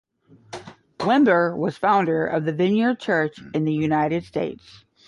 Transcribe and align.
Wimber 0.99 1.55
was 1.55 1.77
founder 1.77 2.25
of 2.25 2.45
the 2.45 2.53
Vineyard 2.53 2.95
Church 2.99 3.37
in 3.53 3.65
the 3.65 3.73
United 3.73 4.23
States. 4.23 4.83